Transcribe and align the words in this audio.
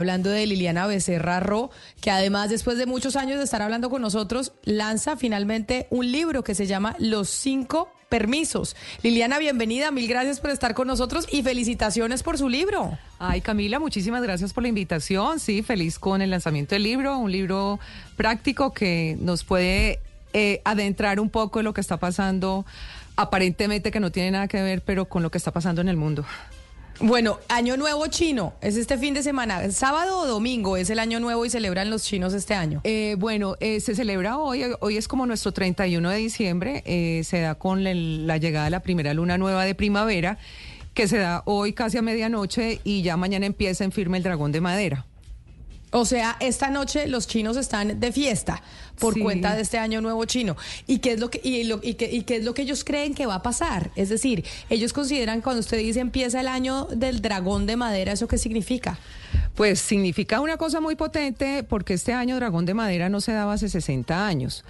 Hablando 0.00 0.30
de 0.30 0.46
Liliana 0.46 0.86
Becerra 0.86 1.40
Ro, 1.40 1.72
que 2.00 2.12
además 2.12 2.50
después 2.50 2.78
de 2.78 2.86
muchos 2.86 3.16
años 3.16 3.38
de 3.38 3.44
estar 3.44 3.62
hablando 3.62 3.90
con 3.90 4.00
nosotros, 4.00 4.52
lanza 4.62 5.16
finalmente 5.16 5.88
un 5.90 6.12
libro 6.12 6.44
que 6.44 6.54
se 6.54 6.68
llama 6.68 6.94
Los 7.00 7.28
cinco 7.30 7.90
permisos. 8.08 8.76
Liliana, 9.02 9.40
bienvenida, 9.40 9.90
mil 9.90 10.06
gracias 10.06 10.38
por 10.38 10.50
estar 10.50 10.74
con 10.74 10.86
nosotros 10.86 11.26
y 11.32 11.42
felicitaciones 11.42 12.22
por 12.22 12.38
su 12.38 12.48
libro. 12.48 12.96
Ay, 13.18 13.40
Camila, 13.40 13.80
muchísimas 13.80 14.22
gracias 14.22 14.52
por 14.52 14.62
la 14.62 14.68
invitación. 14.68 15.40
Sí, 15.40 15.64
feliz 15.64 15.98
con 15.98 16.22
el 16.22 16.30
lanzamiento 16.30 16.76
del 16.76 16.84
libro, 16.84 17.18
un 17.18 17.32
libro 17.32 17.80
práctico 18.16 18.72
que 18.72 19.16
nos 19.20 19.42
puede 19.42 19.98
eh, 20.32 20.62
adentrar 20.64 21.18
un 21.18 21.28
poco 21.28 21.58
en 21.58 21.64
lo 21.64 21.74
que 21.74 21.80
está 21.80 21.96
pasando, 21.96 22.64
aparentemente 23.16 23.90
que 23.90 23.98
no 23.98 24.12
tiene 24.12 24.30
nada 24.30 24.46
que 24.46 24.62
ver, 24.62 24.80
pero 24.80 25.06
con 25.06 25.24
lo 25.24 25.32
que 25.32 25.38
está 25.38 25.50
pasando 25.50 25.80
en 25.80 25.88
el 25.88 25.96
mundo. 25.96 26.24
Bueno, 27.00 27.38
Año 27.48 27.76
Nuevo 27.76 28.08
Chino, 28.08 28.54
es 28.60 28.76
este 28.76 28.98
fin 28.98 29.14
de 29.14 29.22
semana, 29.22 29.70
sábado 29.70 30.18
o 30.18 30.26
domingo 30.26 30.76
es 30.76 30.90
el 30.90 30.98
Año 30.98 31.20
Nuevo 31.20 31.44
y 31.44 31.50
celebran 31.50 31.90
los 31.90 32.02
chinos 32.02 32.34
este 32.34 32.54
año. 32.54 32.80
Eh, 32.82 33.14
bueno, 33.18 33.54
eh, 33.60 33.78
se 33.78 33.94
celebra 33.94 34.36
hoy, 34.38 34.64
hoy 34.80 34.96
es 34.96 35.06
como 35.06 35.24
nuestro 35.24 35.52
31 35.52 36.10
de 36.10 36.16
diciembre, 36.16 36.82
eh, 36.86 37.22
se 37.24 37.40
da 37.40 37.54
con 37.54 37.86
el- 37.86 38.26
la 38.26 38.38
llegada 38.38 38.64
de 38.64 38.72
la 38.72 38.80
primera 38.80 39.14
luna 39.14 39.38
nueva 39.38 39.64
de 39.64 39.76
primavera, 39.76 40.38
que 40.92 41.06
se 41.06 41.18
da 41.18 41.42
hoy 41.44 41.72
casi 41.72 41.98
a 41.98 42.02
medianoche 42.02 42.80
y 42.82 43.02
ya 43.02 43.16
mañana 43.16 43.46
empieza 43.46 43.84
en 43.84 43.92
firme 43.92 44.16
el 44.16 44.24
dragón 44.24 44.50
de 44.50 44.60
madera. 44.60 45.06
O 45.90 46.04
sea, 46.04 46.36
esta 46.40 46.68
noche 46.70 47.06
los 47.08 47.26
chinos 47.26 47.56
están 47.56 47.98
de 47.98 48.12
fiesta 48.12 48.62
por 48.98 49.14
Sí. 49.14 49.20
cuenta 49.20 49.54
de 49.54 49.62
este 49.62 49.78
año 49.78 50.00
nuevo 50.00 50.24
chino. 50.26 50.56
¿Y 50.86 50.98
qué 50.98 51.12
es 51.12 51.20
lo 51.20 51.30
que 51.30 51.40
y, 51.42 51.64
lo- 51.64 51.80
y 51.82 51.94
qué, 51.94 52.10
y 52.12 52.22
qué 52.22 52.36
es 52.36 52.44
lo 52.44 52.52
que 52.52 52.62
ellos 52.62 52.84
creen 52.84 53.14
que 53.14 53.26
va 53.26 53.36
a 53.36 53.42
pasar? 53.42 53.90
Es 53.96 54.08
decir, 54.08 54.44
ellos 54.68 54.92
consideran 54.92 55.40
cuando 55.40 55.60
usted 55.60 55.78
dice 55.78 56.00
empieza 56.00 56.40
el 56.40 56.48
año 56.48 56.86
del 56.90 57.22
dragón 57.22 57.66
de 57.66 57.76
madera, 57.76 58.12
¿eso 58.12 58.28
qué 58.28 58.36
significa? 58.38 58.98
Pues 59.58 59.80
significa 59.80 60.40
una 60.40 60.56
cosa 60.56 60.80
muy 60.80 60.94
potente 60.94 61.64
porque 61.68 61.94
este 61.94 62.12
año 62.12 62.36
dragón 62.36 62.64
de 62.64 62.74
madera 62.74 63.08
no 63.08 63.20
se 63.20 63.32
daba 63.32 63.54
hace 63.54 63.68
60 63.68 64.24
años. 64.24 64.64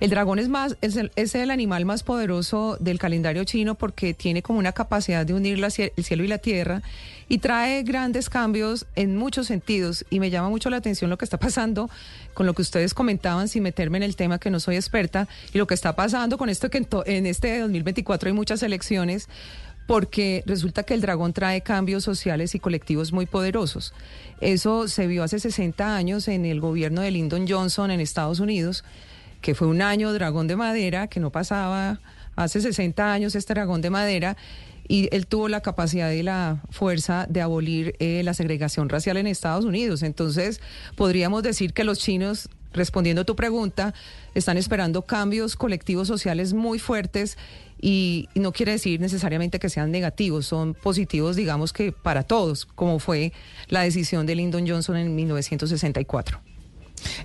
El 0.00 0.10
dragón 0.10 0.38
es 0.38 0.50
más 0.50 0.76
es 0.82 0.96
el, 0.96 1.12
es 1.16 1.34
el 1.34 1.50
animal 1.50 1.86
más 1.86 2.02
poderoso 2.02 2.76
del 2.78 2.98
calendario 2.98 3.44
chino 3.44 3.74
porque 3.74 4.12
tiene 4.12 4.42
como 4.42 4.58
una 4.58 4.72
capacidad 4.72 5.24
de 5.24 5.32
unir 5.32 5.58
la 5.58 5.68
el 5.96 6.04
cielo 6.04 6.24
y 6.24 6.28
la 6.28 6.36
tierra 6.36 6.82
y 7.26 7.38
trae 7.38 7.84
grandes 7.84 8.28
cambios 8.28 8.84
en 8.96 9.16
muchos 9.16 9.46
sentidos 9.46 10.04
y 10.10 10.20
me 10.20 10.28
llama 10.28 10.50
mucho 10.50 10.68
la 10.68 10.76
atención 10.76 11.08
lo 11.08 11.16
que 11.16 11.24
está 11.24 11.38
pasando 11.38 11.88
con 12.34 12.44
lo 12.44 12.52
que 12.52 12.60
ustedes 12.60 12.92
comentaban 12.92 13.48
sin 13.48 13.62
meterme 13.62 13.96
en 13.96 14.02
el 14.02 14.14
tema 14.14 14.38
que 14.38 14.50
no 14.50 14.60
soy 14.60 14.76
experta 14.76 15.26
y 15.54 15.58
lo 15.58 15.66
que 15.66 15.72
está 15.72 15.96
pasando 15.96 16.36
con 16.36 16.50
esto 16.50 16.68
que 16.68 16.76
en, 16.78 16.84
to- 16.84 17.06
en 17.06 17.24
este 17.24 17.60
2024 17.60 18.26
hay 18.28 18.34
muchas 18.34 18.62
elecciones 18.62 19.26
porque 19.86 20.42
resulta 20.46 20.82
que 20.82 20.94
el 20.94 21.00
dragón 21.00 21.32
trae 21.32 21.60
cambios 21.60 22.04
sociales 22.04 22.54
y 22.54 22.60
colectivos 22.60 23.12
muy 23.12 23.26
poderosos. 23.26 23.92
Eso 24.40 24.88
se 24.88 25.06
vio 25.06 25.22
hace 25.22 25.38
60 25.38 25.96
años 25.96 26.28
en 26.28 26.44
el 26.46 26.60
gobierno 26.60 27.02
de 27.02 27.10
Lyndon 27.10 27.46
Johnson 27.48 27.90
en 27.90 28.00
Estados 28.00 28.40
Unidos, 28.40 28.84
que 29.40 29.54
fue 29.54 29.68
un 29.68 29.82
año 29.82 30.12
dragón 30.12 30.46
de 30.46 30.56
madera, 30.56 31.06
que 31.08 31.20
no 31.20 31.30
pasaba 31.30 32.00
hace 32.36 32.60
60 32.60 33.12
años 33.12 33.34
este 33.34 33.54
dragón 33.54 33.82
de 33.82 33.90
madera, 33.90 34.36
y 34.86 35.08
él 35.12 35.26
tuvo 35.26 35.48
la 35.48 35.60
capacidad 35.60 36.10
y 36.10 36.22
la 36.22 36.62
fuerza 36.70 37.26
de 37.28 37.40
abolir 37.40 37.96
eh, 38.00 38.22
la 38.22 38.34
segregación 38.34 38.88
racial 38.88 39.16
en 39.16 39.26
Estados 39.26 39.64
Unidos. 39.64 40.02
Entonces, 40.02 40.60
podríamos 40.94 41.42
decir 41.42 41.72
que 41.72 41.84
los 41.84 41.98
chinos 41.98 42.48
respondiendo 42.74 43.22
a 43.22 43.24
tu 43.24 43.36
pregunta, 43.36 43.94
están 44.34 44.56
esperando 44.56 45.02
cambios 45.02 45.56
colectivos 45.56 46.08
sociales 46.08 46.52
muy 46.52 46.78
fuertes 46.78 47.38
y 47.80 48.28
no 48.34 48.52
quiere 48.52 48.72
decir 48.72 49.00
necesariamente 49.00 49.58
que 49.58 49.68
sean 49.68 49.90
negativos, 49.90 50.46
son 50.46 50.74
positivos, 50.74 51.36
digamos 51.36 51.72
que 51.72 51.92
para 51.92 52.22
todos, 52.22 52.66
como 52.66 52.98
fue 52.98 53.32
la 53.68 53.82
decisión 53.82 54.26
de 54.26 54.34
Lyndon 54.34 54.68
Johnson 54.68 54.96
en 54.96 55.14
1964. 55.14 56.53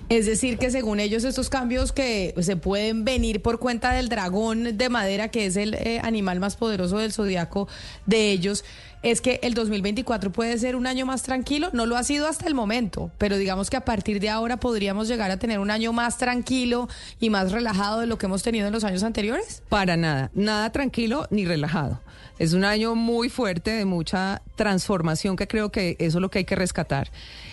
Es 0.08 0.26
decir, 0.26 0.58
que 0.58 0.70
según 0.70 1.00
ellos 1.00 1.24
estos 1.24 1.48
cambios 1.48 1.92
que 1.92 2.34
se 2.40 2.56
pueden 2.56 3.04
venir 3.04 3.42
por 3.42 3.58
cuenta 3.58 3.92
del 3.92 4.08
dragón 4.08 4.76
de 4.76 4.88
madera, 4.88 5.28
que 5.28 5.46
es 5.46 5.56
el 5.56 5.74
eh, 5.74 6.00
animal 6.02 6.40
más 6.40 6.56
poderoso 6.56 6.98
del 6.98 7.12
zodiaco 7.12 7.68
de 8.06 8.32
ellos, 8.32 8.64
es 9.02 9.20
que 9.20 9.40
el 9.42 9.54
2024 9.54 10.32
puede 10.32 10.58
ser 10.58 10.76
un 10.76 10.86
año 10.86 11.06
más 11.06 11.22
tranquilo. 11.22 11.70
No 11.72 11.86
lo 11.86 11.96
ha 11.96 12.04
sido 12.04 12.26
hasta 12.26 12.46
el 12.46 12.54
momento, 12.54 13.10
pero 13.18 13.36
digamos 13.36 13.70
que 13.70 13.76
a 13.76 13.84
partir 13.84 14.20
de 14.20 14.28
ahora 14.28 14.58
podríamos 14.58 15.08
llegar 15.08 15.30
a 15.30 15.38
tener 15.38 15.58
un 15.58 15.70
año 15.70 15.92
más 15.92 16.18
tranquilo 16.18 16.88
y 17.18 17.30
más 17.30 17.52
relajado 17.52 18.00
de 18.00 18.06
lo 18.06 18.18
que 18.18 18.26
hemos 18.26 18.42
tenido 18.42 18.66
en 18.66 18.72
los 18.72 18.84
años 18.84 19.02
anteriores. 19.02 19.62
Para 19.68 19.96
nada, 19.96 20.30
nada 20.34 20.70
tranquilo 20.70 21.26
ni 21.30 21.46
relajado. 21.46 22.00
Es 22.38 22.52
un 22.52 22.64
año 22.64 22.94
muy 22.94 23.28
fuerte 23.28 23.70
de 23.70 23.84
mucha 23.84 24.42
transformación 24.60 25.36
que 25.36 25.48
creo 25.48 25.72
que 25.72 25.96
eso 25.98 26.18
es 26.18 26.20
lo 26.20 26.30
que 26.30 26.40
hay 26.40 26.44
que 26.44 26.54
rescatar. 26.54 27.10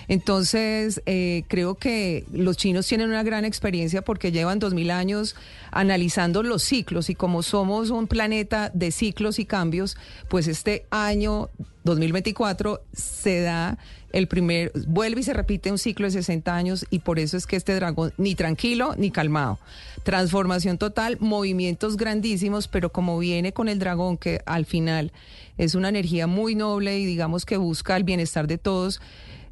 Entonces, 0.09 1.01
eh, 1.05 1.43
creo 1.47 1.75
que 1.75 2.25
los 2.33 2.57
chinos 2.57 2.85
tienen 2.85 3.07
una 3.07 3.23
gran 3.23 3.45
experiencia 3.45 4.01
porque 4.01 4.33
llevan 4.33 4.59
dos 4.59 4.73
mil 4.73 4.91
años 4.91 5.33
analizando 5.71 6.43
los 6.43 6.63
ciclos 6.63 7.09
y 7.09 7.15
como 7.15 7.43
somos 7.43 7.91
un 7.91 8.07
planeta 8.07 8.71
de 8.73 8.91
ciclos 8.91 9.39
y 9.39 9.45
cambios, 9.45 9.95
pues 10.27 10.49
este 10.49 10.85
año 10.89 11.49
2024 11.85 12.81
se 12.91 13.39
da 13.39 13.77
el 14.11 14.27
primer, 14.27 14.73
vuelve 14.87 15.21
y 15.21 15.23
se 15.23 15.33
repite 15.33 15.71
un 15.71 15.77
ciclo 15.77 16.07
de 16.07 16.11
60 16.11 16.53
años 16.53 16.85
y 16.89 16.99
por 16.99 17.19
eso 17.19 17.37
es 17.37 17.45
que 17.47 17.55
este 17.55 17.73
dragón 17.73 18.13
ni 18.17 18.35
tranquilo 18.35 18.95
ni 18.97 19.11
calmado. 19.11 19.59
Transformación 20.03 20.77
total, 20.77 21.17
movimientos 21.21 21.95
grandísimos, 21.95 22.67
pero 22.67 22.91
como 22.91 23.17
viene 23.17 23.53
con 23.53 23.69
el 23.69 23.79
dragón 23.79 24.17
que 24.17 24.41
al 24.45 24.65
final 24.65 25.13
es 25.57 25.75
una 25.75 25.89
energía 25.89 26.27
muy 26.27 26.55
noble 26.55 26.97
y 26.99 27.05
digamos 27.05 27.45
que 27.45 27.57
busca 27.57 27.95
el 27.97 28.03
bienestar 28.03 28.47
de 28.47 28.57
todos, 28.57 29.01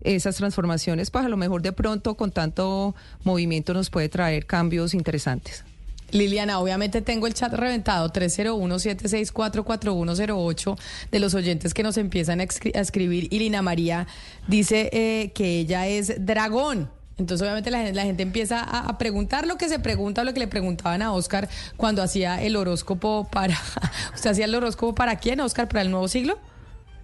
esas 0.04 0.36
transformaciones, 0.36 1.10
pues 1.10 1.26
a 1.26 1.30
lo 1.30 1.38
mejor 1.38 1.62
de 1.64 1.72
pronto 1.72 2.16
con 2.16 2.32
tanto 2.32 2.94
movimiento 3.24 3.74
nos 3.74 3.90
puede 3.90 4.10
traer 4.10 4.46
cambios 4.46 4.94
interesantes. 4.94 5.64
Liliana, 6.12 6.60
obviamente 6.60 7.02
tengo 7.02 7.26
el 7.26 7.34
chat 7.34 7.52
reventado 7.54 8.12
301-764-4108 8.14 10.78
de 11.12 11.20
los 11.20 11.34
oyentes 11.34 11.74
que 11.74 11.84
nos 11.84 11.98
empiezan 11.98 12.40
a, 12.40 12.44
escri- 12.46 12.76
a 12.76 12.80
escribir 12.82 13.28
y 13.32 13.40
Lina 13.40 13.62
María 13.62 14.08
dice 14.48 14.90
eh, 14.94 15.32
que 15.34 15.60
ella 15.60 15.88
es 15.88 16.26
dragón. 16.26 16.90
Entonces 17.18 17.44
obviamente 17.44 17.72
la 17.72 17.78
gente, 17.78 17.94
la 17.94 18.03
gente 18.03 18.24
empieza 18.24 18.59
a, 18.59 18.90
a 18.90 18.98
preguntar 18.98 19.48
lo 19.48 19.58
que 19.58 19.70
se 19.70 19.80
pregunta 19.80 20.24
lo 20.26 20.34
que 20.34 20.40
le 20.42 20.48
preguntaban 20.48 21.02
a 21.02 21.14
Oscar 21.14 21.48
cuando 21.78 22.03
hacía 22.03 22.42
el 22.44 22.56
horóscopo 22.58 23.28
para... 23.31 23.58
¿Usted 24.14 24.31
hacía 24.31 24.46
el 24.46 24.56
horóscopo 24.56 24.94
para 24.96 25.18
quién, 25.18 25.40
Oscar? 25.40 25.68
¿Para 25.70 25.81
el 25.81 25.92
nuevo 25.92 26.08
siglo? 26.09 26.38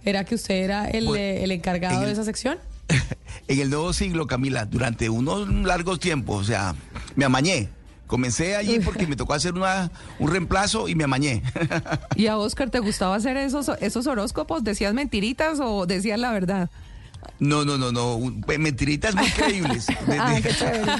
¿Era 0.04 0.24
que 0.24 0.34
usted 0.34 0.56
era 0.56 0.88
el, 0.90 1.06
Bueno, 1.06 1.22
eh, 1.22 1.44
el 1.44 1.50
encargado 1.52 1.94
en 1.94 2.00
el- 2.02 2.06
de 2.08 2.12
esa 2.12 2.24
sección? 2.24 2.58
en 3.48 3.60
el 3.60 3.70
nuevo 3.70 3.92
siglo, 3.92 4.26
Camila, 4.26 4.66
durante 4.66 5.08
unos 5.08 5.48
largos 5.48 5.98
tiempos, 6.00 6.42
o 6.42 6.44
sea, 6.44 6.74
me 7.16 7.24
amañé. 7.24 7.68
Comencé 8.06 8.56
allí 8.56 8.80
porque 8.84 9.06
me 9.06 9.16
tocó 9.16 9.32
hacer 9.32 9.54
una, 9.54 9.90
un 10.18 10.30
reemplazo 10.30 10.88
y 10.88 10.94
me 10.94 11.04
amañé. 11.04 11.42
¿Y 12.16 12.26
a 12.26 12.36
Oscar 12.36 12.68
te 12.68 12.80
gustaba 12.80 13.14
hacer 13.16 13.38
esos, 13.38 13.70
esos 13.80 14.06
horóscopos? 14.06 14.62
¿Decías 14.62 14.92
mentiritas 14.92 15.58
o 15.60 15.86
decías 15.86 16.18
la 16.18 16.30
verdad? 16.32 16.68
No, 17.42 17.64
no, 17.64 17.76
no, 17.76 17.90
no, 17.90 18.20
pues, 18.46 18.56
mentiritas 18.60 19.16
muy 19.16 19.28
creíbles. 19.30 19.86
Chévere. 20.58 20.92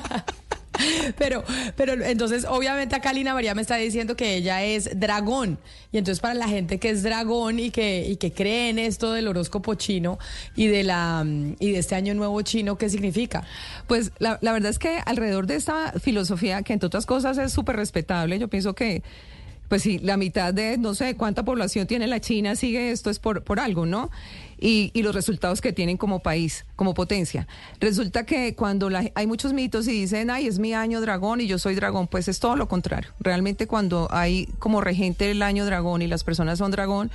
Pero, 1.17 1.45
pero 1.77 1.93
entonces, 1.93 2.45
obviamente 2.49 2.97
acá 2.97 3.13
Lina 3.13 3.33
María 3.33 3.55
me 3.55 3.63
está 3.63 3.77
diciendo 3.77 4.17
que 4.17 4.35
ella 4.35 4.65
es 4.65 4.99
dragón. 4.99 5.59
Y 5.93 5.99
entonces 5.99 6.19
para 6.19 6.35
la 6.35 6.49
gente 6.49 6.81
que 6.81 6.91
es 6.91 7.05
dragón 7.05 7.61
y 7.61 7.71
que, 7.71 8.09
y 8.09 8.17
que 8.17 8.33
cree 8.33 8.71
en 8.71 8.81
esto 8.81 9.13
del 9.13 9.29
horóscopo 9.29 9.75
chino 9.77 10.19
y 10.57 10.67
de 10.67 10.83
la 10.83 11.25
y 11.25 11.71
de 11.71 11.79
este 11.79 11.95
año 11.95 12.13
nuevo 12.15 12.43
chino, 12.43 12.77
¿qué 12.77 12.89
significa? 12.89 13.45
Pues 13.87 14.11
la, 14.19 14.41
la 14.43 14.53
verdad 14.53 14.71
es 14.71 14.81
que 14.81 14.99
alrededor 15.05 15.47
de 15.47 15.55
esta 15.55 15.93
filosofía, 16.01 16.63
que 16.63 16.73
entre 16.73 16.89
otras 16.89 17.07
cosas 17.07 17.39
es 17.39 17.53
súper 17.53 17.77
respetable, 17.77 18.37
yo 18.41 18.49
pienso 18.49 18.75
que, 18.75 19.05
pues 19.69 19.83
sí, 19.83 20.01
la 20.01 20.17
mitad 20.17 20.53
de, 20.53 20.77
no 20.77 20.95
sé 20.95 21.15
cuánta 21.15 21.45
población 21.45 21.87
tiene 21.87 22.09
la 22.09 22.19
China, 22.19 22.57
sigue 22.57 22.91
esto 22.91 23.11
es 23.11 23.21
por, 23.21 23.45
por 23.45 23.61
algo, 23.61 23.87
¿no? 23.87 24.11
Y, 24.65 24.93
y 24.95 25.03
los 25.03 25.13
resultados 25.13 25.61
que 25.61 25.73
tienen 25.73 25.97
como 25.97 26.21
país, 26.21 26.65
como 26.77 26.95
potencia. 26.95 27.49
Resulta 27.81 28.25
que 28.25 28.55
cuando 28.55 28.91
la- 28.91 29.11
hay 29.17 29.27
muchos 29.27 29.53
mitos 29.53 29.89
y 29.89 29.91
dicen, 29.93 30.31
ay, 30.31 30.47
es 30.47 30.61
mi 30.61 30.73
año 30.73 31.01
dragón 31.01 31.41
y 31.41 31.49
yo 31.49 31.59
soy 31.59 31.75
dragón, 31.75 32.07
pues 32.07 32.29
es 32.29 32.39
todo 32.39 32.55
lo 32.55 32.69
contrario. 32.69 33.11
Realmente 33.19 33.67
cuando 33.67 34.07
hay 34.13 34.47
como 34.61 34.81
regente 34.81 35.33
el 35.33 35.43
año 35.43 35.65
dragón 35.67 36.01
y 36.01 36.07
las 36.07 36.23
personas 36.23 36.59
son 36.59 36.71
dragón, 36.71 37.11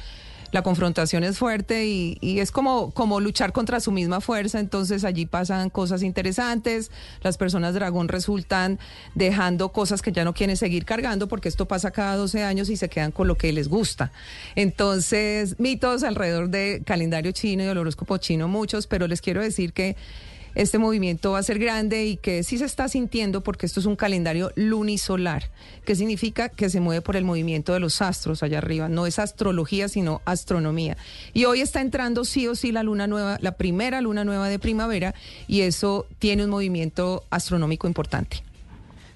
la 0.52 0.62
confrontación 0.62 1.24
es 1.24 1.38
fuerte 1.38 1.86
y, 1.88 2.40
es 2.40 2.52
como, 2.52 3.20
luchar 3.20 3.52
contra 3.52 3.80
su 3.80 3.92
misma 3.92 4.22
fuerza, 4.22 4.60
entonces 4.60 5.04
allí 5.04 5.26
pasan 5.26 5.70
cosas 5.70 6.04
interesantes, 6.04 6.92
las 7.22 7.38
personas 7.38 7.74
dragón 7.74 8.08
resultan 8.08 8.80
dejando 9.16 9.72
cosas 9.72 10.02
que 10.02 10.12
ya 10.12 10.24
no 10.24 10.34
quieren 10.34 10.58
seguir 10.58 10.86
cargando 10.86 11.28
porque 11.28 11.50
esto 11.50 11.68
pasa 11.68 11.92
cada 11.92 12.16
12 12.16 12.44
años 12.44 12.70
y 12.70 12.78
se 12.78 12.90
quedan 12.90 13.12
con 13.12 13.28
lo 13.28 13.36
que 13.36 13.52
les 13.52 13.68
gusta. 13.68 14.12
Entonces, 14.56 15.60
mitos 15.60 16.04
alrededor 16.04 16.50
de 16.50 16.82
calendario 16.86 17.32
chino 17.32 17.64
y 17.64 17.66
del 17.66 17.78
horóscopo 17.78 18.18
chino 18.18 18.48
muchos, 18.48 18.88
pero 18.88 19.08
les 19.08 19.22
quiero 19.22 19.42
decir 19.42 19.74
que 19.74 19.96
este 20.58 20.80
movimiento 20.80 21.34
va 21.34 21.40
a 21.40 21.44
ser 21.44 21.60
grande 21.60 22.08
y 22.08 22.18
que 22.18 22.42
sí 22.42 22.58
se 22.58 22.66
está 22.66 22.90
sintiendo 22.90 23.42
porque 23.42 23.68
esto 23.68 23.80
es 23.80 23.86
un 23.86 23.96
calendario 23.96 24.52
lunisolar, 24.56 25.52
que 25.86 25.96
significa 25.96 26.50
que 26.50 26.72
se 26.72 26.80
mueve 26.80 27.02
por 27.02 27.16
el 27.16 27.24
movimiento 27.24 27.74
de 27.74 27.80
los 27.80 28.02
astros 28.02 28.42
allá 28.42 28.58
arriba. 28.58 28.90
No 28.90 29.06
es 29.06 29.20
astrología, 29.20 29.88
sino 29.88 30.20
astronomía. 30.26 30.98
Y 31.36 31.46
hoy 31.46 31.62
está 31.62 31.82
entrando 31.82 32.26
sí 32.26 32.48
o 32.48 32.56
sí 32.56 32.72
la 32.72 32.82
luna 32.82 33.06
nueva, 33.06 33.38
la 33.40 33.52
primera 33.52 34.02
luna 34.02 34.26
nueva 34.26 34.50
de 34.50 34.58
primavera, 34.58 35.14
y 35.48 35.62
eso 35.62 36.08
tiene 36.18 36.46
un 36.46 36.50
movimiento 36.50 37.24
astronómico 37.30 37.86
importante. 37.86 38.42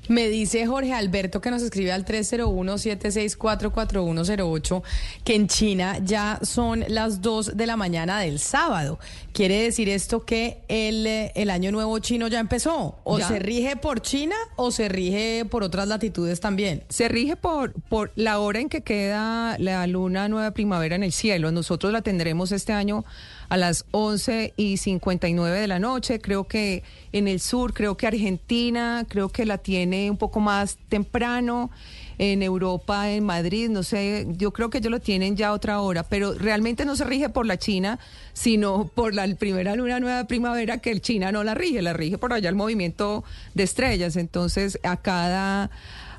Me 0.10 0.28
dice 0.30 0.66
Jorge 0.66 0.94
Alberto 0.94 1.42
que 1.42 1.52
nos 1.52 1.62
escribe 1.62 1.92
al 1.92 2.06
301-764-4108 2.06 4.82
que 5.24 5.36
en 5.36 5.48
China 5.48 6.00
ya 6.04 6.40
son 6.42 6.84
las 6.88 7.22
2 7.22 7.56
de 7.56 7.68
la 7.68 7.78
mañana 7.78 8.20
del 8.20 8.40
sábado. 8.40 9.00
¿Quiere 9.32 9.62
decir 9.62 9.90
esto 9.90 10.26
que 10.26 10.60
el, 10.68 11.06
el 11.08 11.50
año 11.50 11.72
nuevo 11.72 11.98
chino 12.00 12.28
ya 12.28 12.40
empezó? 12.40 13.00
¿O 13.04 13.20
Ya. 13.20 13.28
se 13.28 13.40
rige 13.40 13.76
por 13.78 14.02
China 14.02 14.36
o 14.56 14.72
se 14.72 14.90
rige 14.90 15.46
por 15.46 15.64
otras 15.64 15.88
latitudes 15.88 16.40
también? 16.40 16.84
Se 16.90 17.08
rige 17.08 17.36
por, 17.36 17.74
por 17.74 18.12
la 18.16 18.40
hora 18.40 18.60
en 18.60 18.70
que 18.70 18.82
queda 18.82 19.58
la 19.60 19.86
luna 19.88 20.28
nueva 20.28 20.52
primavera 20.52 20.96
en 20.96 21.04
el 21.04 21.12
cielo. 21.12 21.52
Nosotros 21.52 21.94
la 21.94 22.02
tendremos 22.02 22.52
este 22.52 22.74
año 22.74 23.06
a 23.52 23.58
las 23.58 23.84
11 23.92 24.54
y 24.56 24.78
59 24.78 25.60
de 25.60 25.68
la 25.68 25.78
noche. 25.78 26.22
Creo 26.22 26.46
que 26.46 26.84
en 27.12 27.28
el 27.28 27.42
sur, 27.42 27.74
creo 27.74 27.98
que 27.98 28.08
Argentina, 28.08 29.06
creo 29.10 29.28
que 29.28 29.46
la 29.46 29.58
tiene 29.58 30.10
un 30.10 30.16
poco 30.16 30.40
más 30.40 30.78
temprano. 30.88 31.70
En 32.18 32.44
Europa, 32.44 33.10
en 33.10 33.26
Madrid, 33.26 33.68
no 33.70 33.84
sé, 33.84 34.26
yo 34.38 34.54
creo 34.54 34.70
que 34.70 34.78
ellos 34.78 34.92
lo 34.92 35.00
tienen 35.02 35.36
ya 35.36 35.50
a 35.50 35.54
otra 35.54 35.82
hora, 35.82 36.04
pero 36.04 36.34
realmente 36.34 36.86
no 36.86 36.96
se 36.96 37.04
rige 37.04 37.28
por 37.30 37.46
la 37.46 37.58
China, 37.58 38.00
sino 38.32 38.88
por 38.88 39.14
la 39.16 39.28
primera 39.36 39.76
luna 39.76 40.00
nueva 40.00 40.20
de 40.20 40.26
primavera 40.26 40.78
que 40.78 40.92
el 40.92 41.02
China 41.02 41.32
no 41.32 41.44
la 41.44 41.54
rige, 41.54 41.82
la 41.82 41.94
rige 41.94 42.18
por 42.20 42.32
allá 42.32 42.48
el 42.48 42.56
movimiento 42.56 43.26
de 43.54 43.64
estrellas. 43.64 44.16
Entonces, 44.16 44.80
a 44.84 44.96
cada 44.98 45.72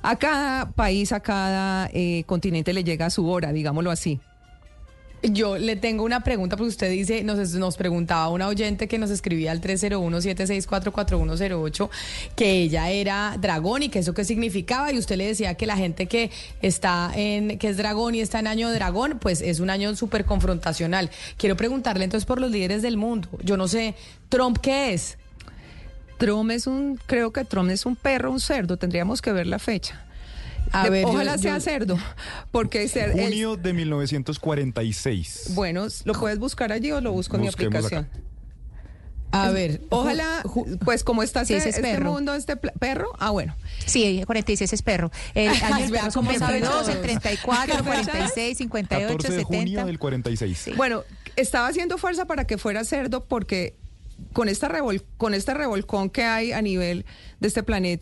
a 0.02 0.16
cada 0.16 0.72
país, 0.72 1.12
a 1.12 1.20
cada 1.20 1.88
eh, 1.94 2.24
continente 2.26 2.74
le 2.74 2.84
llega 2.84 3.08
su 3.08 3.26
hora, 3.28 3.52
digámoslo 3.52 3.90
así. 3.90 4.20
Yo 5.22 5.56
le 5.56 5.76
tengo 5.76 6.02
una 6.02 6.24
pregunta 6.24 6.56
porque 6.56 6.70
usted 6.70 6.90
dice, 6.90 7.22
nos, 7.22 7.54
nos 7.54 7.76
preguntaba 7.76 8.28
una 8.28 8.48
oyente 8.48 8.88
que 8.88 8.98
nos 8.98 9.10
escribía 9.10 9.52
al 9.52 9.60
301-764-4108 9.60 11.90
que 12.34 12.62
ella 12.62 12.90
era 12.90 13.36
dragón 13.40 13.84
y 13.84 13.88
que 13.88 14.00
eso 14.00 14.14
qué 14.14 14.24
significaba 14.24 14.92
y 14.92 14.98
usted 14.98 15.14
le 15.16 15.28
decía 15.28 15.54
que 15.54 15.66
la 15.66 15.76
gente 15.76 16.06
que 16.06 16.32
está 16.60 17.12
en, 17.14 17.56
que 17.58 17.68
es 17.68 17.76
dragón 17.76 18.16
y 18.16 18.20
está 18.20 18.40
en 18.40 18.48
año 18.48 18.68
de 18.68 18.74
dragón, 18.74 19.20
pues 19.20 19.42
es 19.42 19.60
un 19.60 19.70
año 19.70 19.94
súper 19.94 20.24
confrontacional. 20.24 21.08
Quiero 21.36 21.56
preguntarle 21.56 22.02
entonces 22.02 22.26
por 22.26 22.40
los 22.40 22.50
líderes 22.50 22.82
del 22.82 22.96
mundo. 22.96 23.28
Yo 23.44 23.56
no 23.56 23.68
sé, 23.68 23.94
¿Trump 24.28 24.58
qué 24.58 24.92
es? 24.92 25.18
Trump 26.18 26.50
es 26.50 26.66
un, 26.66 26.98
creo 27.06 27.32
que 27.32 27.44
Trump 27.44 27.70
es 27.70 27.86
un 27.86 27.94
perro, 27.94 28.32
un 28.32 28.40
cerdo, 28.40 28.76
tendríamos 28.76 29.22
que 29.22 29.30
ver 29.32 29.46
la 29.46 29.60
fecha. 29.60 30.04
A 30.70 30.84
De- 30.84 30.90
ver, 30.90 31.02
yo- 31.02 31.08
ojalá 31.08 31.36
yo- 31.36 31.42
sea 31.42 31.60
cerdo, 31.60 31.98
porque 32.50 32.86
ser, 32.88 33.10
el- 33.10 33.20
Junio 33.20 33.56
de 33.56 33.72
1946. 33.72 35.50
bueno, 35.54 35.86
lo 36.04 36.12
puedes 36.14 36.38
buscar 36.38 36.72
allí 36.72 36.90
o 36.92 37.00
lo 37.00 37.12
busco 37.12 37.36
en 37.36 37.42
mi 37.42 37.48
aplicación. 37.48 38.04
acá. 38.04 38.18
A 39.34 39.48
ver, 39.50 39.80
Ojalá, 39.88 40.42
pues 40.84 41.04
como 41.04 41.22
está 41.22 41.46
Sí, 41.46 41.54
este, 41.54 41.70
es 41.70 41.76
este 41.76 41.88
perro. 41.90 42.12
mundo, 42.12 42.34
este 42.34 42.54
perro, 42.56 43.08
ah 43.18 43.30
bueno, 43.30 43.56
Sí, 43.86 44.22
46 44.26 44.70
es 44.74 44.82
perro. 44.82 45.10
El 45.34 45.48
año 45.62 45.76
del 45.84 45.90
perro 45.90 46.12
cómo 46.12 46.32
sabe 46.34 46.52
22, 46.60 46.88
el 46.88 46.94
todos. 46.94 47.02
34, 47.02 47.66
¿Qué 47.66 47.72
fecha? 47.82 47.84
46, 48.12 48.58
58, 48.58 49.06
14 49.16 49.32
de 49.36 49.42
junio 49.44 49.60
70. 49.62 49.84
del 49.86 49.98
46. 49.98 50.76
Bueno, 50.76 51.02
estaba 51.36 51.66
haciendo 51.68 51.96
fuerza 51.96 52.26
para 52.26 52.46
que 52.46 52.58
fuera 52.58 52.84
cerdo 52.84 53.24
porque 53.24 53.74
con 54.34 54.50
esta 54.50 54.68
revol 54.68 55.02
con 55.16 55.32
este 55.32 55.54
revolcón 55.54 56.10
que 56.10 56.24
hay 56.24 56.52
a 56.52 56.60
nivel 56.60 57.06
de 57.40 57.48
este 57.48 57.62
planeta 57.62 58.01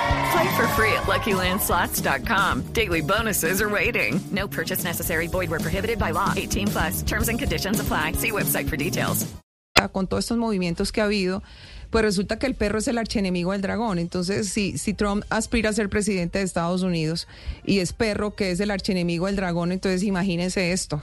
Play 0.31 0.55
for 0.55 0.67
free 0.69 0.93
at 0.93 1.03
LuckyLandSlots.com. 1.03 2.73
Daily 2.73 3.01
bonuses 3.01 3.61
are 3.61 3.69
waiting. 3.69 4.21
No 4.31 4.47
purchase 4.47 4.83
necessary. 4.83 5.27
Void 5.27 5.49
where 5.49 5.59
prohibited 5.59 5.99
by 5.99 6.11
law. 6.11 6.33
18 6.35 6.67
plus. 6.67 7.01
Terms 7.03 7.27
and 7.27 7.37
conditions 7.37 7.79
apply. 7.79 8.13
See 8.13 8.31
website 8.31 8.69
for 8.69 8.77
details. 8.77 9.27
con 9.89 10.07
todos 10.07 10.25
estos 10.25 10.37
movimientos 10.37 10.91
que 10.91 11.01
ha 11.01 11.05
habido, 11.05 11.41
pues 11.89 12.03
resulta 12.03 12.37
que 12.37 12.45
el 12.45 12.55
perro 12.55 12.79
es 12.79 12.87
el 12.87 12.97
archienemigo 12.97 13.51
del 13.51 13.61
dragón. 13.61 13.99
Entonces, 13.99 14.49
si, 14.49 14.77
si 14.77 14.93
Trump 14.93 15.23
aspira 15.29 15.69
a 15.69 15.73
ser 15.73 15.89
presidente 15.89 16.39
de 16.39 16.45
Estados 16.45 16.83
Unidos 16.83 17.27
y 17.65 17.79
es 17.79 17.93
perro 17.93 18.35
que 18.35 18.51
es 18.51 18.59
el 18.59 18.71
archienemigo 18.71 19.25
del 19.25 19.35
dragón, 19.35 19.71
entonces 19.71 20.03
imagínense 20.03 20.71
esto. 20.71 21.01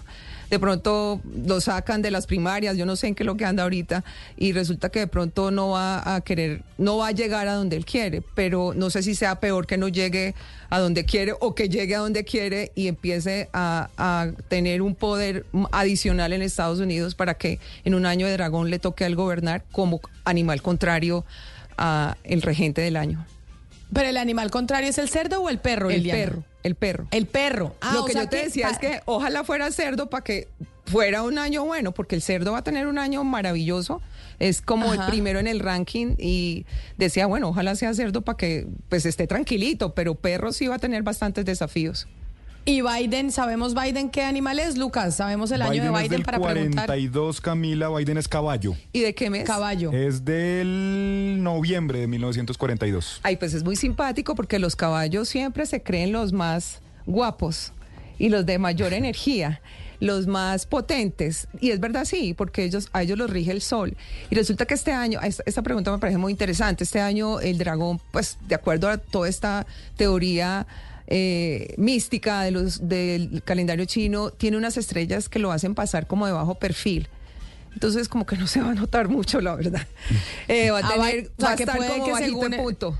De 0.51 0.59
pronto 0.59 1.21
lo 1.47 1.61
sacan 1.61 2.01
de 2.01 2.11
las 2.11 2.27
primarias, 2.27 2.77
yo 2.77 2.87
no 2.87 2.97
sé 2.97 3.09
en 3.09 3.15
qué 3.15 3.23
es 3.23 3.27
lo 3.27 3.37
que 3.37 3.45
anda 3.45 3.65
ahorita, 3.65 4.03
y 4.37 4.53
resulta 4.53 4.89
que 4.89 5.01
de 5.01 5.07
pronto 5.07 5.51
no 5.51 5.71
va 5.71 6.15
a 6.15 6.21
querer, 6.23 6.63
no 6.79 6.97
va 6.97 7.09
a 7.09 7.13
llegar 7.13 7.49
a 7.49 7.55
donde 7.55 7.77
él 7.77 7.85
quiere, 7.85 8.23
pero 8.35 8.73
no 8.75 8.89
sé 8.89 9.03
si 9.03 9.15
sea 9.15 9.41
peor 9.41 9.67
que 9.67 9.77
no 9.77 9.89
llegue 9.89 10.35
a 10.71 10.79
donde 10.79 11.05
quiere 11.05 11.35
o 11.41 11.55
que 11.55 11.69
llegue 11.69 11.95
a 11.95 11.99
donde 11.99 12.25
quiere 12.25 12.73
y 12.75 12.89
empiece 12.89 13.49
a, 13.53 13.91
a 13.99 14.29
tener 14.49 14.81
un 14.81 14.95
poder 14.95 15.45
adicional 15.73 16.33
en 16.33 16.43
Estados 16.43 16.79
Unidos 16.81 17.15
para 17.15 17.35
que 17.35 17.59
en 17.85 17.95
un 17.95 18.07
año 18.07 18.27
de 18.27 18.33
dragón 18.33 18.71
le 18.71 18.79
toque 18.79 19.05
a 19.05 19.07
él 19.07 19.17
gobernar 19.17 19.65
como 19.71 20.01
animal 20.25 20.63
contrario 20.63 21.25
a 21.77 22.17
el 22.25 22.43
regente 22.43 22.81
del 22.81 22.97
año. 22.97 23.25
Pero 23.93 24.09
el 24.09 24.17
animal 24.19 24.51
contrario 24.51 24.91
es 24.91 24.99
el 24.99 25.09
cerdo 25.09 25.41
o 25.43 25.49
el 25.49 25.59
perro, 25.59 25.91
El 25.91 25.99
Liliana? 25.99 26.21
perro, 26.21 26.45
el 26.69 26.77
perro. 26.77 27.09
El 27.11 27.27
perro. 27.27 27.75
Ah, 27.81 27.95
Lo 27.95 28.05
que 28.05 28.15
yo 28.15 28.29
te 28.29 28.45
decía 28.45 28.71
es 28.71 28.79
que 28.79 29.01
ojalá 29.07 29.43
fuera 29.45 29.71
cerdo 29.73 30.09
para 30.09 30.23
que 30.23 30.49
fuera 30.87 31.23
un 31.23 31.39
año 31.39 31.65
bueno, 31.65 31.93
porque 31.93 32.15
el 32.15 32.23
cerdo 32.23 32.53
va 32.53 32.59
a 32.59 32.65
tener 32.65 32.87
un 32.87 32.99
año 32.99 33.25
maravilloso. 33.25 34.01
Es 34.39 34.63
como 34.63 34.93
Ajá. 34.93 35.05
el 35.05 35.11
primero 35.11 35.39
en 35.41 35.47
el 35.49 35.61
ranking 35.61 36.15
y 36.19 36.65
decía, 36.97 37.27
bueno, 37.27 37.49
ojalá 37.49 37.75
sea 37.75 37.93
cerdo 37.93 38.23
para 38.23 38.37
que 38.37 38.69
pues 38.89 39.05
esté 39.05 39.27
tranquilito, 39.27 39.95
pero 39.95 40.15
perro 40.15 40.53
sí 40.53 40.69
va 40.69 40.77
a 40.77 40.79
tener 40.79 41.03
bastantes 41.03 41.45
desafíos. 41.45 42.07
Y 42.69 42.83
Biden, 42.83 43.33
¿sabemos 43.33 43.73
Biden 43.73 44.11
qué 44.11 44.21
animal 44.21 44.59
es, 44.59 44.77
Lucas? 44.77 45.15
¿Sabemos 45.15 45.51
el 45.53 45.63
año 45.63 45.71
Biden 45.71 45.85
de 45.85 45.89
es 45.89 46.03
Biden 46.03 46.11
del 46.11 46.23
para 46.23 46.39
preguntar? 46.39 46.85
42, 46.85 47.41
Camila. 47.41 47.89
Biden 47.89 48.19
es 48.19 48.29
caballo. 48.29 48.75
¿Y 48.93 49.01
de 49.01 49.15
qué 49.15 49.31
mes? 49.31 49.47
Caballo. 49.47 49.91
Es 49.91 50.23
del 50.23 51.43
noviembre 51.43 52.01
de 52.01 52.07
1942. 52.09 53.21
Ay, 53.23 53.39
pues 53.39 53.55
es 53.55 53.65
muy 53.65 53.75
simpático 53.75 54.35
porque 54.35 54.59
los 54.59 54.77
caballos 54.77 55.31
siempre 55.31 55.65
se 55.65 55.83
creen 55.83 56.13
los 56.13 56.35
más 56.35 56.83
guapos 57.07 57.73
y 58.19 58.29
los 58.29 58.45
de 58.45 58.59
mayor 58.59 58.93
energía, 58.93 59.63
los 59.99 60.27
más 60.27 60.67
potentes. 60.67 61.49
Y 61.63 61.71
es 61.71 61.81
verdad, 61.81 62.05
sí, 62.05 62.35
porque 62.35 62.65
ellos, 62.65 62.91
a 62.93 63.03
ellos 63.03 63.17
los 63.17 63.31
rige 63.31 63.51
el 63.51 63.63
sol. 63.63 63.97
Y 64.29 64.35
resulta 64.35 64.67
que 64.67 64.75
este 64.75 64.93
año, 64.93 65.23
esta, 65.23 65.43
esta 65.47 65.63
pregunta 65.63 65.91
me 65.91 65.97
parece 65.97 66.19
muy 66.19 66.33
interesante, 66.33 66.85
este 66.85 67.01
año 67.01 67.41
el 67.41 67.57
dragón, 67.57 67.99
pues 68.11 68.37
de 68.47 68.57
acuerdo 68.57 68.91
a 68.91 68.99
toda 68.99 69.27
esta 69.27 69.67
teoría 69.97 70.67
eh, 71.11 71.75
mística 71.79 72.43
de 72.43 72.51
los, 72.53 72.87
del 72.89 73.43
calendario 73.45 73.85
chino, 73.87 74.31
tiene 74.31 74.57
unas 74.57 74.77
estrellas 74.77 75.29
que 75.29 75.39
lo 75.39 75.51
hacen 75.51 75.75
pasar 75.75 76.07
como 76.07 76.27
de 76.27 76.33
bajo 76.33 76.55
perfil. 76.57 77.09
Entonces 77.75 78.09
como 78.09 78.27
que 78.27 78.37
no 78.37 78.47
se 78.47 78.61
va 78.61 78.71
a 78.71 78.75
notar 78.75 79.09
mucho, 79.09 79.41
la 79.41 79.55
verdad. 79.57 79.87
Eh, 80.49 80.71
va 80.71 80.79
a 80.81 80.83
Ah, 80.87 80.93
tener, 80.95 81.25
va- 81.27 81.31
o 81.37 81.41
sea, 81.41 81.49
va 81.51 81.57
que 81.57 81.63
estar 81.65 81.77
puede 81.77 81.91
como 81.99 82.05
que 82.17 82.25
según- 82.25 82.53
en 82.55 82.63
punto. 82.63 82.99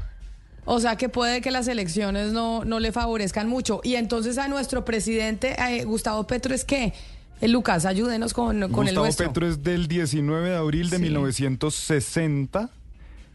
O 0.71 0.81
sea 0.81 0.97
que 0.97 1.09
puede 1.09 1.41
que 1.41 1.51
las 1.51 1.67
elecciones 1.69 2.33
no, 2.33 2.63
no 2.65 2.79
le 2.79 2.93
favorezcan 2.93 3.49
mucho. 3.49 3.81
Y 3.85 3.95
entonces 3.95 4.37
a 4.37 4.49
nuestro 4.49 4.85
presidente, 4.85 5.57
eh, 5.59 5.85
Gustavo 5.85 6.27
Petro, 6.27 6.55
es 6.55 6.65
que, 6.67 6.93
eh, 7.41 7.49
Lucas, 7.49 7.87
ayúdenos 7.87 8.35
con, 8.35 8.61
con 8.71 8.87
el 8.87 8.95
Gustavo 8.95 9.07
nuestro. 9.07 9.27
Petro 9.29 9.49
es 9.49 9.63
del 9.63 9.89
19 9.89 10.51
de 10.51 10.57
abril 10.57 10.91
de 10.91 10.97
Sí. 10.99 11.03
1960, 11.05 12.69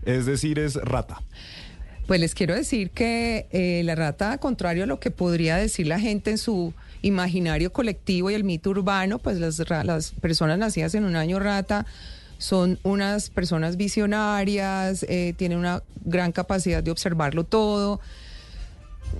es 0.05 0.25
decir, 0.27 0.59
es 0.59 0.75
rata. 0.75 1.21
Pues 2.07 2.19
les 2.19 2.36
quiero 2.36 2.53
decir 2.53 2.89
que 2.89 3.48
eh, 3.51 3.81
la 3.86 3.95
rata, 3.95 4.38
contrario 4.38 4.83
a 4.83 4.88
lo 4.88 5.00
que 5.00 5.10
podría 5.10 5.55
decir 5.55 5.88
la 5.88 6.00
gente 6.00 6.31
en 6.31 6.38
su 6.38 6.74
imaginario 7.01 7.72
colectivo 7.72 8.29
y 8.29 8.33
el 8.33 8.43
mito 8.43 8.72
urbano, 8.72 9.19
pues 9.19 9.39
las, 9.39 9.62
las 9.86 10.12
personas 10.12 10.57
nacidas 10.57 10.95
en 10.95 11.05
un 11.05 11.15
año 11.15 11.39
rata 11.39 11.86
son 12.38 12.77
unas 12.83 13.29
personas 13.29 13.77
visionarias, 13.77 15.05
eh, 15.07 15.33
tienen 15.38 15.57
una 15.57 15.81
gran 16.03 16.33
capacidad 16.33 16.83
de 16.83 16.91
observarlo 16.91 17.45
todo. 17.45 18.01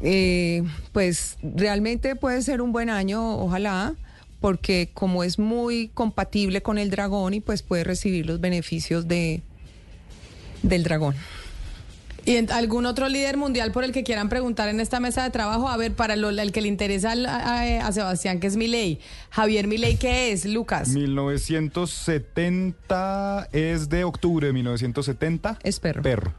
eh, 0.02 0.64
pues 0.92 1.38
realmente 1.42 2.16
puede 2.16 2.42
ser 2.42 2.62
un 2.62 2.72
buen 2.74 2.90
año, 2.90 3.38
ojalá, 3.38 3.96
porque 4.42 4.90
como 4.94 5.24
es 5.24 5.40
muy 5.40 5.90
compatible 5.94 6.62
con 6.62 6.78
el 6.78 6.90
dragón 6.90 7.34
y 7.34 7.40
pues 7.40 7.62
puede 7.62 7.84
recibir 7.86 8.26
los 8.26 8.42
beneficios 8.42 9.08
de 9.08 9.42
del 10.64 10.84
dragón. 10.84 11.16
¿Y 12.26 12.38
en- 12.38 12.52
algún 12.52 12.86
otro 12.86 13.10
líder 13.10 13.36
mundial 13.38 13.72
por 13.72 13.84
el 13.84 13.92
que 13.92 14.04
quieran 14.04 14.30
preguntar 14.30 14.70
en 14.70 14.80
esta 14.80 15.00
mesa 15.00 15.24
de 15.24 15.30
trabajo? 15.30 15.68
A 15.68 15.76
ver, 15.78 15.94
para 15.94 16.16
lo- 16.16 16.30
el 16.30 16.52
que 16.52 16.62
le 16.62 16.68
interesa 16.70 17.12
al- 17.12 17.26
a, 17.26 17.86
a 17.86 17.92
Sebastián, 17.92 18.40
que 18.40 18.48
es 18.48 18.56
Milei. 18.56 19.00
Javier 19.30 19.68
Milei, 19.68 19.98
¿qué 19.98 20.32
es, 20.32 20.46
Lucas? 20.46 20.90
1970 22.34 23.48
es 23.52 23.90
de 23.90 24.04
octubre 24.04 24.48
de 24.48 24.54
1970. 24.54 25.60
Es 25.64 25.80
perro. 25.80 26.02
Perro. 26.02 26.34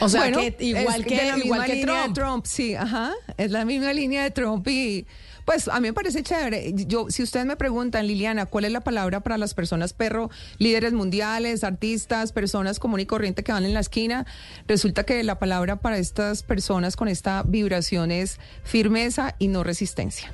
O 0.00 0.08
sea, 0.08 0.20
Bueno, 0.22 0.38
que 0.38 0.56
igual 0.60 1.00
es 1.02 1.06
que, 1.06 1.16
de 1.16 1.22
la 1.30 1.38
igual 1.38 1.60
misma 1.60 1.64
que 1.66 1.74
línea 1.74 1.94
Trump. 2.04 2.14
de 2.16 2.20
Trump, 2.22 2.44
sí, 2.46 2.74
ajá, 2.74 3.12
es 3.36 3.50
la 3.50 3.64
misma 3.66 3.92
línea 3.92 4.22
de 4.22 4.30
Trump 4.30 4.66
y 4.66 5.06
pues 5.44 5.68
a 5.68 5.80
mí 5.80 5.88
me 5.88 5.92
parece 5.92 6.22
chévere. 6.22 6.72
Yo, 6.74 7.06
si 7.10 7.22
ustedes 7.22 7.46
me 7.46 7.56
preguntan, 7.56 8.06
Liliana, 8.06 8.46
¿cuál 8.46 8.64
es 8.64 8.72
la 8.72 8.80
palabra 8.80 9.20
para 9.20 9.38
las 9.38 9.54
personas 9.54 9.92
perro, 9.92 10.30
líderes 10.58 10.92
mundiales, 10.92 11.64
artistas, 11.64 12.32
personas 12.32 12.78
común 12.78 13.00
y 13.00 13.06
corriente 13.06 13.42
que 13.42 13.52
van 13.52 13.64
en 13.64 13.74
la 13.74 13.80
esquina? 13.80 14.26
Resulta 14.66 15.04
que 15.04 15.22
la 15.24 15.38
palabra 15.38 15.76
para 15.76 15.98
estas 15.98 16.42
personas 16.42 16.96
con 16.96 17.08
esta 17.08 17.42
vibración 17.42 18.10
es 18.10 18.38
firmeza 18.64 19.34
y 19.38 19.48
no 19.48 19.64
resistencia. 19.64 20.32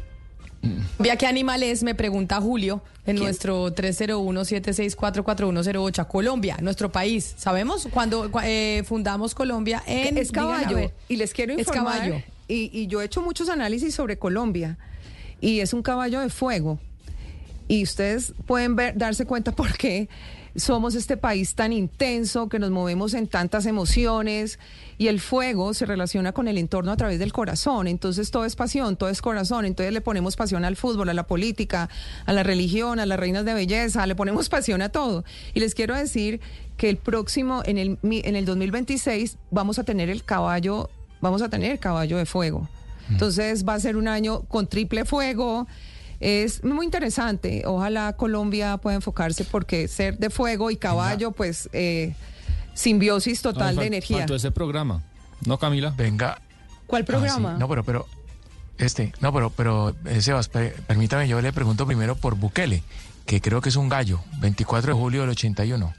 Vea 0.98 1.16
qué 1.16 1.26
animal 1.26 1.62
es, 1.62 1.82
me 1.82 1.94
pregunta 1.94 2.40
Julio 2.40 2.82
en 3.06 3.16
nuestro 3.16 3.68
301-764-4108. 3.74 6.08
Colombia, 6.08 6.56
nuestro 6.60 6.90
país. 6.90 7.34
¿Sabemos 7.36 7.88
cuando 7.92 8.30
eh, 8.42 8.82
fundamos 8.86 9.34
Colombia 9.34 9.82
en 9.86 10.18
es 10.18 10.32
caballo. 10.32 10.90
Y 11.08 11.16
les 11.16 11.32
quiero 11.32 11.52
Es 11.52 11.60
informar. 11.60 11.98
caballo. 11.98 12.22
Y, 12.48 12.70
y 12.72 12.86
yo 12.86 13.00
he 13.00 13.04
hecho 13.04 13.22
muchos 13.22 13.48
análisis 13.48 13.94
sobre 13.94 14.18
Colombia. 14.18 14.78
Y 15.40 15.60
es 15.60 15.72
un 15.72 15.82
caballo 15.82 16.20
de 16.20 16.28
fuego. 16.28 16.78
Y 17.68 17.82
ustedes 17.82 18.32
pueden 18.46 18.76
ver, 18.76 18.96
darse 18.96 19.26
cuenta 19.26 19.52
por 19.52 19.76
qué 19.76 20.08
somos 20.56 20.94
este 20.94 21.16
país 21.16 21.54
tan 21.54 21.72
intenso, 21.72 22.48
que 22.48 22.58
nos 22.58 22.70
movemos 22.70 23.14
en 23.14 23.26
tantas 23.26 23.66
emociones. 23.66 24.58
Y 24.98 25.08
el 25.08 25.20
fuego 25.20 25.74
se 25.74 25.84
relaciona 25.84 26.32
con 26.32 26.48
el 26.48 26.58
entorno 26.58 26.92
a 26.92 26.96
través 26.96 27.18
del 27.18 27.32
corazón. 27.32 27.86
Entonces 27.86 28.30
todo 28.30 28.44
es 28.44 28.56
pasión, 28.56 28.96
todo 28.96 29.10
es 29.10 29.20
corazón. 29.20 29.66
Entonces 29.66 29.92
le 29.92 30.00
ponemos 30.00 30.36
pasión 30.36 30.64
al 30.64 30.76
fútbol, 30.76 31.08
a 31.08 31.14
la 31.14 31.26
política, 31.26 31.90
a 32.24 32.32
la 32.32 32.42
religión, 32.42 32.98
a 32.98 33.06
las 33.06 33.18
reinas 33.18 33.44
de 33.44 33.54
belleza, 33.54 34.06
le 34.06 34.14
ponemos 34.14 34.48
pasión 34.48 34.80
a 34.80 34.88
todo. 34.88 35.24
Y 35.52 35.60
les 35.60 35.74
quiero 35.74 35.94
decir 35.94 36.40
que 36.76 36.88
el 36.88 36.96
próximo, 36.96 37.62
en 37.66 37.78
el, 37.78 37.98
en 38.02 38.36
el 38.36 38.44
2026, 38.44 39.36
vamos 39.50 39.78
a 39.78 39.84
tener 39.84 40.08
el 40.08 40.24
caballo, 40.24 40.90
vamos 41.20 41.42
a 41.42 41.48
tener 41.48 41.72
el 41.72 41.78
caballo 41.78 42.16
de 42.16 42.26
fuego. 42.26 42.68
Entonces 43.10 43.64
va 43.66 43.74
a 43.74 43.80
ser 43.80 43.96
un 43.96 44.08
año 44.08 44.42
con 44.42 44.66
triple 44.66 45.04
fuego. 45.04 45.66
Es 46.20 46.64
muy 46.64 46.84
interesante. 46.86 47.62
Ojalá 47.66 48.14
Colombia 48.14 48.78
pueda 48.78 48.96
enfocarse 48.96 49.44
porque 49.44 49.86
ser 49.88 50.18
de 50.18 50.30
fuego 50.30 50.70
y 50.70 50.76
caballo, 50.76 51.30
pues 51.32 51.68
eh, 51.72 52.14
simbiosis 52.74 53.42
total 53.42 53.76
de 53.76 53.86
energía. 53.86 54.18
Faltó 54.18 54.34
ese 54.34 54.50
programa. 54.50 55.02
¿No, 55.44 55.58
Camila? 55.58 55.92
Venga. 55.96 56.40
¿Cuál 56.86 57.04
programa? 57.04 57.50
Ah, 57.50 57.54
sí. 57.56 57.60
No, 57.60 57.68
pero, 57.68 57.84
pero, 57.84 58.06
este, 58.78 59.12
no, 59.20 59.32
pero, 59.32 59.50
pero, 59.50 59.94
eh, 60.06 60.22
Sebas, 60.22 60.48
pe- 60.48 60.74
permítame, 60.86 61.28
yo 61.28 61.40
le 61.42 61.52
pregunto 61.52 61.86
primero 61.86 62.14
por 62.16 62.34
Bukele, 62.36 62.82
que 63.26 63.40
creo 63.40 63.60
que 63.60 63.68
es 63.68 63.76
un 63.76 63.88
gallo, 63.90 64.20
24 64.40 64.94
de 64.94 64.98
julio 64.98 65.20
del 65.22 65.30
81. 65.30 65.92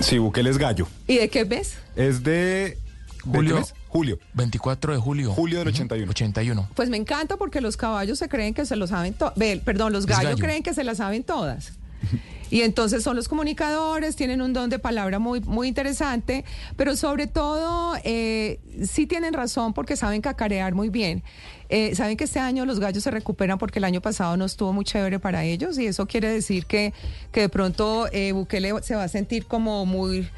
Sí, 0.00 0.18
Bukele 0.18 0.50
es 0.50 0.58
gallo. 0.58 0.86
¿Y 1.06 1.16
de 1.16 1.28
qué 1.28 1.44
ves? 1.44 1.74
Es 1.96 2.22
de... 2.22 2.78
¿de 3.26 3.38
Julio. 3.38 3.66
Julio. 3.88 4.18
24 4.34 4.92
de 4.92 4.98
julio. 4.98 5.32
Julio 5.32 5.58
del 5.58 5.68
81. 5.68 6.10
81. 6.10 6.68
Pues 6.74 6.88
me 6.88 6.96
encanta 6.96 7.36
porque 7.36 7.60
los 7.60 7.76
caballos 7.76 8.18
se 8.18 8.28
creen 8.28 8.54
que 8.54 8.66
se 8.66 8.76
lo 8.76 8.86
saben 8.86 9.14
todas. 9.14 9.34
Perdón, 9.64 9.92
los 9.92 10.06
gallos 10.06 10.24
gallo. 10.24 10.38
creen 10.38 10.62
que 10.62 10.74
se 10.74 10.84
las 10.84 10.98
saben 10.98 11.24
todas. 11.24 11.72
Y 12.50 12.62
entonces 12.62 13.02
son 13.02 13.16
los 13.16 13.28
comunicadores, 13.28 14.14
tienen 14.16 14.40
un 14.40 14.52
don 14.52 14.70
de 14.70 14.78
palabra 14.78 15.18
muy, 15.18 15.40
muy 15.40 15.68
interesante, 15.68 16.44
pero 16.76 16.96
sobre 16.96 17.26
todo 17.26 17.96
eh, 18.04 18.60
sí 18.88 19.06
tienen 19.06 19.34
razón 19.34 19.72
porque 19.72 19.96
saben 19.96 20.20
cacarear 20.20 20.74
muy 20.74 20.88
bien. 20.88 21.22
Eh, 21.68 21.96
saben 21.96 22.16
que 22.16 22.24
este 22.24 22.38
año 22.38 22.64
los 22.64 22.78
gallos 22.78 23.02
se 23.02 23.10
recuperan 23.10 23.58
porque 23.58 23.80
el 23.80 23.84
año 23.84 24.00
pasado 24.00 24.36
no 24.36 24.44
estuvo 24.44 24.72
muy 24.72 24.84
chévere 24.84 25.18
para 25.18 25.42
ellos 25.42 25.76
y 25.78 25.86
eso 25.86 26.06
quiere 26.06 26.28
decir 26.28 26.66
que, 26.66 26.94
que 27.32 27.40
de 27.40 27.48
pronto 27.48 28.06
eh, 28.12 28.30
Bukele 28.30 28.72
se 28.82 28.94
va 28.94 29.02
a 29.02 29.08
sentir 29.08 29.46
como 29.46 29.84
muy, 29.84 30.28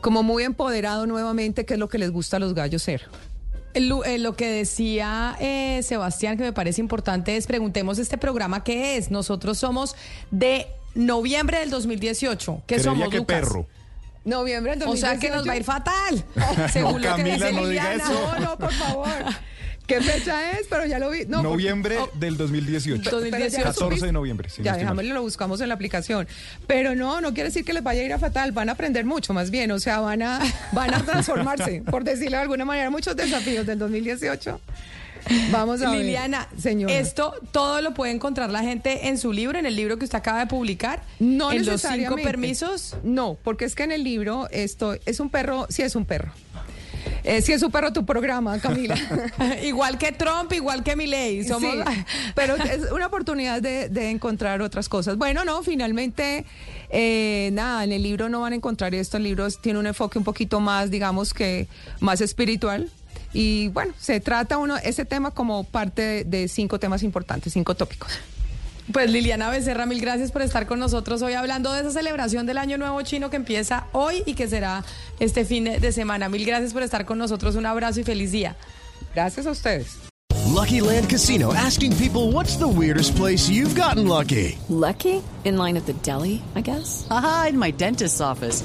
como 0.00 0.22
muy 0.22 0.44
empoderado 0.44 1.06
nuevamente, 1.06 1.66
que 1.66 1.74
es 1.74 1.80
lo 1.80 1.90
que 1.90 1.98
les 1.98 2.10
gusta 2.10 2.38
a 2.38 2.40
los 2.40 2.54
gallos 2.54 2.82
ser. 2.82 3.02
Lo 3.74 4.34
que 4.34 4.50
decía 4.50 5.36
Sebastián, 5.82 6.36
que 6.38 6.42
me 6.42 6.52
parece 6.54 6.80
importante, 6.80 7.36
es 7.36 7.46
preguntemos 7.46 7.98
este 7.98 8.16
programa 8.16 8.64
qué 8.64 8.96
es. 8.96 9.10
Nosotros 9.10 9.58
somos 9.58 9.94
de 10.32 10.66
noviembre 10.98 11.60
del 11.60 11.70
2018. 11.70 12.62
¿Qué 12.66 12.74
Creería 12.74 12.92
somos, 12.92 13.08
que 13.08 13.18
Lucas? 13.18 13.40
perro. 13.40 13.66
Noviembre 14.24 14.76
del 14.76 14.88
O 14.88 14.96
sea 14.96 15.18
que 15.18 15.30
nos 15.30 15.46
va 15.48 15.52
a 15.52 15.56
ir 15.56 15.64
fatal. 15.64 16.24
Según 16.72 16.94
lo 17.00 17.00
que 17.00 17.22
Camila, 17.22 17.34
dice 17.34 17.52
no 17.52 17.66
diga 17.66 17.92
Liliana. 17.94 18.04
eso. 18.04 18.32
No, 18.32 18.38
no, 18.40 18.58
por 18.58 18.72
favor. 18.72 19.08
¿Qué 19.86 20.02
fecha 20.02 20.50
es? 20.52 20.66
Pero 20.68 20.84
ya 20.84 20.98
lo 20.98 21.08
vi. 21.08 21.20
No, 21.20 21.38
porque- 21.38 21.42
noviembre 21.44 21.98
oh, 21.98 22.10
del 22.14 22.36
2018. 22.36 23.10
2018. 23.10 23.62
14 23.62 24.06
de 24.06 24.12
noviembre. 24.12 24.50
si 24.50 24.60
no 24.60 24.66
ya, 24.66 24.72
mal. 24.72 24.80
dejámoslo, 24.80 25.14
lo 25.14 25.22
buscamos 25.22 25.60
en 25.62 25.68
la 25.68 25.74
aplicación. 25.76 26.28
Pero 26.66 26.94
no, 26.94 27.22
no 27.22 27.32
quiere 27.32 27.48
decir 27.48 27.64
que 27.64 27.72
les 27.72 27.82
vaya 27.82 28.02
a 28.02 28.04
ir 28.04 28.12
a 28.12 28.18
fatal, 28.18 28.52
van 28.52 28.68
a 28.68 28.72
aprender 28.72 29.06
mucho 29.06 29.32
más 29.32 29.50
bien, 29.50 29.70
o 29.70 29.78
sea, 29.78 30.00
van 30.00 30.20
a, 30.20 30.40
van 30.72 30.92
a 30.92 31.02
transformarse, 31.06 31.82
por 31.90 32.04
decirlo 32.04 32.36
de 32.36 32.42
alguna 32.42 32.66
manera, 32.66 32.90
muchos 32.90 33.16
desafíos 33.16 33.64
del 33.64 33.78
2018. 33.78 34.60
Vamos 35.50 35.82
a 35.82 35.90
ver. 35.90 36.00
Liliana, 36.00 36.48
señora. 36.58 36.92
esto 36.94 37.34
todo 37.52 37.80
lo 37.80 37.94
puede 37.94 38.12
encontrar 38.12 38.50
la 38.50 38.62
gente 38.62 39.08
en 39.08 39.18
su 39.18 39.32
libro, 39.32 39.58
en 39.58 39.66
el 39.66 39.76
libro 39.76 39.98
que 39.98 40.04
usted 40.04 40.18
acaba 40.18 40.40
de 40.40 40.46
publicar. 40.46 41.02
No 41.18 41.52
en 41.52 41.66
los 41.66 41.82
cinco 41.82 42.16
permisos. 42.16 42.96
No, 43.02 43.36
porque 43.42 43.64
es 43.64 43.74
que 43.74 43.84
en 43.84 43.92
el 43.92 44.04
libro 44.04 44.48
esto 44.50 44.96
es 45.06 45.20
un 45.20 45.30
perro, 45.30 45.66
sí 45.68 45.82
es 45.82 45.94
un 45.94 46.04
perro. 46.04 46.32
Eh, 47.24 47.42
sí 47.42 47.52
es 47.52 47.62
un 47.62 47.70
perro 47.70 47.92
tu 47.92 48.04
programa, 48.06 48.58
Camila. 48.58 48.96
igual 49.62 49.98
que 49.98 50.12
Trump, 50.12 50.52
igual 50.52 50.82
que 50.82 50.96
Milei. 50.96 51.44
Somos... 51.44 51.72
Sí, 51.72 51.78
pero 52.34 52.56
es 52.56 52.90
una 52.90 53.06
oportunidad 53.06 53.60
de, 53.60 53.88
de 53.88 54.10
encontrar 54.10 54.62
otras 54.62 54.88
cosas. 54.88 55.16
Bueno, 55.16 55.44
no, 55.44 55.62
finalmente, 55.62 56.44
eh, 56.90 57.50
nada, 57.52 57.84
en 57.84 57.92
el 57.92 58.02
libro 58.02 58.28
no 58.28 58.40
van 58.40 58.52
a 58.52 58.56
encontrar 58.56 58.94
esto. 58.94 59.16
El 59.16 59.24
libro 59.24 59.48
tiene 59.50 59.78
un 59.78 59.86
enfoque 59.86 60.18
un 60.18 60.24
poquito 60.24 60.60
más, 60.60 60.90
digamos 60.90 61.34
que, 61.34 61.68
más 62.00 62.20
espiritual. 62.20 62.90
Y 63.32 63.68
bueno, 63.68 63.92
se 63.98 64.20
trata 64.20 64.58
uno, 64.58 64.76
ese 64.78 65.04
tema 65.04 65.30
como 65.30 65.64
parte 65.64 66.02
de, 66.02 66.24
de 66.24 66.48
cinco 66.48 66.78
temas 66.78 67.02
importantes, 67.02 67.52
cinco 67.52 67.74
tópicos. 67.74 68.18
Pues 68.92 69.10
Liliana 69.10 69.50
Becerra, 69.50 69.84
mil 69.84 70.00
gracias 70.00 70.32
por 70.32 70.40
estar 70.40 70.66
con 70.66 70.78
nosotros 70.78 71.20
hoy 71.20 71.34
hablando 71.34 71.72
de 71.72 71.80
esa 71.80 71.90
celebración 71.90 72.46
del 72.46 72.56
Año 72.56 72.78
Nuevo 72.78 73.02
Chino 73.02 73.28
que 73.28 73.36
empieza 73.36 73.86
hoy 73.92 74.22
y 74.24 74.32
que 74.32 74.48
será 74.48 74.82
este 75.20 75.44
fin 75.44 75.64
de 75.64 75.92
semana. 75.92 76.30
Mil 76.30 76.46
gracias 76.46 76.72
por 76.72 76.82
estar 76.82 77.04
con 77.04 77.18
nosotros. 77.18 77.54
Un 77.56 77.66
abrazo 77.66 78.00
y 78.00 78.04
feliz 78.04 78.32
día. 78.32 78.56
Gracias 79.14 79.46
a 79.46 79.50
ustedes. 79.50 79.98
Lucky 80.46 80.80
Land 80.80 81.10
Casino 81.10 81.52
asking 81.52 81.94
people 81.96 82.32
what's 82.32 82.56
the 82.56 82.66
weirdest 82.66 83.14
place 83.14 83.48
you've 83.48 83.78
gotten 83.78 84.08
lucky? 84.08 84.58
Lucky? 84.68 85.22
In 85.44 85.58
line 85.58 85.76
at 85.76 85.84
the 85.84 85.92
deli, 86.02 86.42
I 86.56 86.62
guess? 86.62 87.06
Aha, 87.10 87.48
in 87.50 87.58
my 87.58 87.70
dentist's 87.70 88.20
office. 88.22 88.64